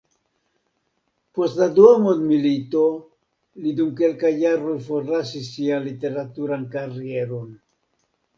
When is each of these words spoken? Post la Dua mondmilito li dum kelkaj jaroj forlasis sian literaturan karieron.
Post 1.39 1.59
la 1.63 1.67
Dua 1.79 1.91
mondmilito 2.05 2.81
li 3.67 3.75
dum 3.81 3.93
kelkaj 4.01 4.33
jaroj 4.45 4.75
forlasis 4.89 5.51
sian 5.59 5.87
literaturan 5.91 6.67
karieron. 6.75 7.55